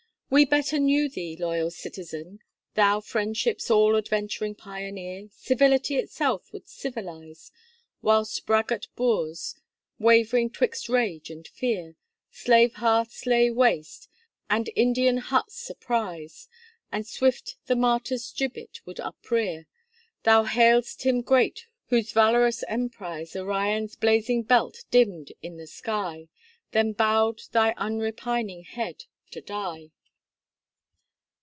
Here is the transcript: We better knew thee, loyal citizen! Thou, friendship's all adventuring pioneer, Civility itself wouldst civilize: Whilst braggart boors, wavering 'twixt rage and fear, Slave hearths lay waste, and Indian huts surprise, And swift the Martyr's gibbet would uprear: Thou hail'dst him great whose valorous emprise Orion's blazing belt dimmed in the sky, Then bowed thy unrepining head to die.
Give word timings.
We 0.33 0.45
better 0.45 0.79
knew 0.79 1.09
thee, 1.09 1.35
loyal 1.37 1.71
citizen! 1.71 2.39
Thou, 2.75 3.01
friendship's 3.01 3.69
all 3.69 3.97
adventuring 3.97 4.55
pioneer, 4.55 5.27
Civility 5.33 5.97
itself 5.97 6.53
wouldst 6.53 6.79
civilize: 6.79 7.51
Whilst 8.01 8.45
braggart 8.45 8.87
boors, 8.95 9.55
wavering 9.99 10.49
'twixt 10.49 10.87
rage 10.87 11.29
and 11.29 11.45
fear, 11.45 11.97
Slave 12.31 12.75
hearths 12.75 13.25
lay 13.25 13.51
waste, 13.51 14.07
and 14.49 14.69
Indian 14.73 15.17
huts 15.17 15.57
surprise, 15.57 16.47
And 16.93 17.05
swift 17.05 17.57
the 17.65 17.75
Martyr's 17.75 18.31
gibbet 18.31 18.79
would 18.85 19.01
uprear: 19.01 19.67
Thou 20.23 20.45
hail'dst 20.45 21.01
him 21.01 21.23
great 21.23 21.65
whose 21.87 22.13
valorous 22.13 22.63
emprise 22.69 23.35
Orion's 23.35 23.97
blazing 23.97 24.43
belt 24.43 24.85
dimmed 24.91 25.33
in 25.41 25.57
the 25.57 25.67
sky, 25.67 26.29
Then 26.71 26.93
bowed 26.93 27.41
thy 27.51 27.73
unrepining 27.73 28.63
head 28.63 29.03
to 29.31 29.41
die. 29.41 29.91